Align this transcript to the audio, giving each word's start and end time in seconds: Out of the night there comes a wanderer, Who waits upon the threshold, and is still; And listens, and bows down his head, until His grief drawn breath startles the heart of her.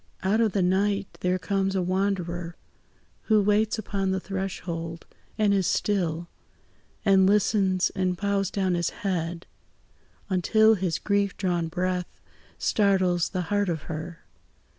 Out 0.23 0.41
of 0.41 0.53
the 0.53 0.63
night 0.63 1.15
there 1.21 1.37
comes 1.37 1.75
a 1.75 1.81
wanderer, 1.83 2.55
Who 3.25 3.39
waits 3.39 3.77
upon 3.77 4.09
the 4.09 4.19
threshold, 4.19 5.05
and 5.37 5.53
is 5.53 5.67
still; 5.67 6.27
And 7.05 7.27
listens, 7.27 7.91
and 7.91 8.17
bows 8.17 8.49
down 8.49 8.73
his 8.73 8.89
head, 9.05 9.45
until 10.27 10.73
His 10.73 10.97
grief 10.97 11.37
drawn 11.37 11.67
breath 11.67 12.19
startles 12.57 13.29
the 13.29 13.41
heart 13.53 13.69
of 13.69 13.83
her. 13.83 14.23